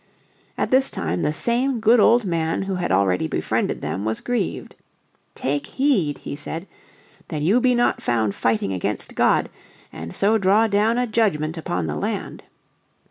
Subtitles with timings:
[0.57, 4.73] At this time the same good old man who had already befriended them was grieved.
[5.35, 6.65] "Take heed," he said,
[7.27, 9.47] "that you be not found fighting against God,
[9.93, 12.41] and so draw down a judgment upon the land."